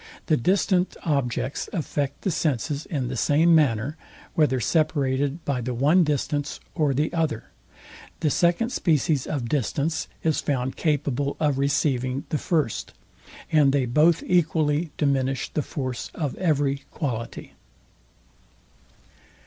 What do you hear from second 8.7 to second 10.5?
species of distance is